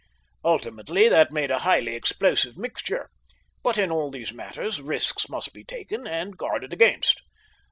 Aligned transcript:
Ultimately 0.43 1.07
that 1.09 1.31
made 1.31 1.51
a 1.51 1.59
highly 1.59 1.93
explosive 1.93 2.57
mixture; 2.57 3.07
but 3.61 3.77
in 3.77 3.91
all 3.91 4.09
these 4.09 4.33
matters 4.33 4.81
risks 4.81 5.29
must 5.29 5.53
be 5.53 5.63
taken 5.63 6.07
and 6.07 6.35
guarded 6.35 6.73
against. 6.73 7.21